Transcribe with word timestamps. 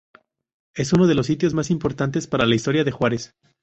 Es 0.73 0.93
uno 0.93 1.05
de 1.05 1.13
los 1.13 1.27
sitios 1.27 1.53
más 1.53 1.69
importantes 1.69 2.25
para 2.25 2.47
la 2.47 2.55
historia 2.55 2.83
de 2.83 2.89
Juárez. 2.89 3.35